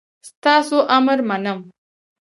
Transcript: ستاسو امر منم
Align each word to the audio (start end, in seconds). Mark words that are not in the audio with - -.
ستاسو 0.29 0.77
امر 0.95 1.19
منم 1.29 1.59